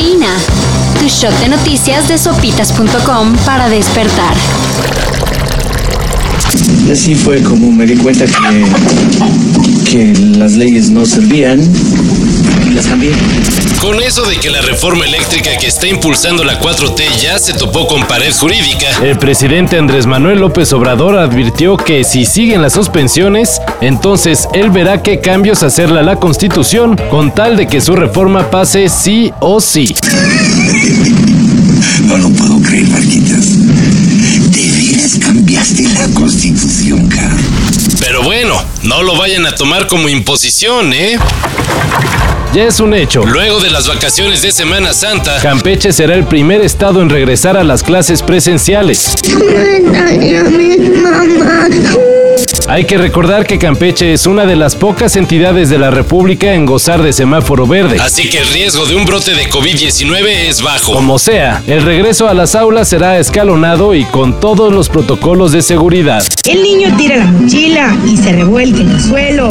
[0.00, 0.34] Cafeína.
[0.98, 4.34] Tu shot de noticias de sopitas.com para despertar.
[6.90, 8.64] Así fue como me di cuenta que,
[9.90, 11.60] que las leyes no servían
[12.70, 13.12] y las cambié.
[13.80, 17.86] Con eso de que la reforma eléctrica que está impulsando la 4T ya se topó
[17.86, 23.60] con pared jurídica, el presidente Andrés Manuel López Obrador advirtió que si siguen las suspensiones,
[23.80, 28.50] entonces él verá qué cambios hacerle a la Constitución con tal de que su reforma
[28.50, 29.94] pase sí o sí.
[32.04, 33.58] No lo puedo creer, Marquitas.
[34.50, 37.36] De veras cambiaste la constitución, cara.
[38.00, 41.18] Pero bueno, no lo vayan a tomar como imposición, ¿eh?
[42.52, 43.24] Ya es un hecho.
[43.24, 47.62] Luego de las vacaciones de Semana Santa, Campeche será el primer estado en regresar a
[47.62, 49.14] las clases presenciales.
[52.66, 56.66] Hay que recordar que Campeche es una de las pocas entidades de la República en
[56.66, 57.98] gozar de semáforo verde.
[58.00, 60.94] Así que el riesgo de un brote de COVID-19 es bajo.
[60.94, 65.62] Como sea, el regreso a las aulas será escalonado y con todos los protocolos de
[65.62, 66.24] seguridad.
[66.44, 69.48] El niño tira la mochila y se revuelca en el suelo.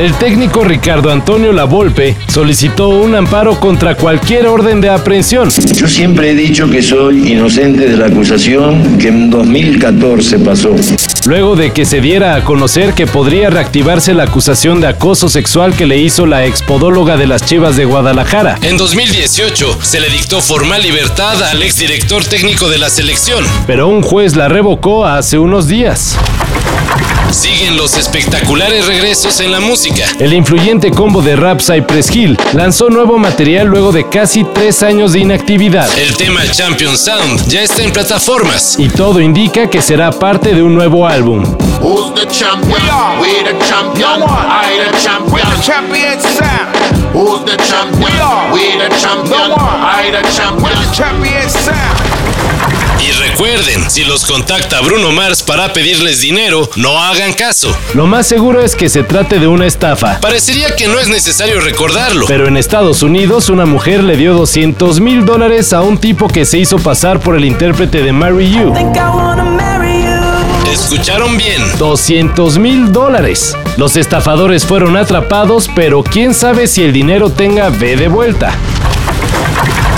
[0.00, 5.50] El técnico Ricardo Antonio Lavolpe solicitó un amparo contra cualquier orden de aprehensión.
[5.74, 10.74] Yo siempre he dicho que soy inocente de la acusación que en 2014 pasó.
[11.26, 15.74] Luego de que se diera a conocer que podría reactivarse la acusación de acoso sexual
[15.74, 18.58] que le hizo la expodóloga de las Chivas de Guadalajara.
[18.62, 24.00] En 2018 se le dictó formal libertad al exdirector técnico de la selección, pero un
[24.00, 26.16] juez la revocó hace unos días.
[27.32, 30.04] Siguen los espectaculares regresos en la música.
[30.18, 35.12] El influyente combo de rap Cypress Hill lanzó nuevo material luego de casi tres años
[35.12, 35.88] de inactividad.
[35.96, 40.62] El tema Champion Sound ya está en plataformas y todo indica que será parte de
[40.62, 41.44] un nuevo álbum.
[41.80, 43.20] Who's the champion?
[43.20, 44.22] We the champion.
[44.22, 45.46] I the champion.
[45.62, 47.14] Champion sound.
[47.14, 48.52] Who's the champion?
[48.52, 49.52] We the champion.
[49.56, 50.92] I the champion.
[50.92, 51.89] Champion sound.
[53.40, 57.74] Recuerden, si los contacta Bruno Mars para pedirles dinero, no hagan caso.
[57.94, 60.20] Lo más seguro es que se trate de una estafa.
[60.20, 65.00] Parecería que no es necesario recordarlo, pero en Estados Unidos una mujer le dio 200
[65.00, 68.74] mil dólares a un tipo que se hizo pasar por el intérprete de Marry You.
[70.70, 73.56] Escucharon bien, 200 mil dólares.
[73.78, 78.54] Los estafadores fueron atrapados, pero quién sabe si el dinero tenga B de vuelta.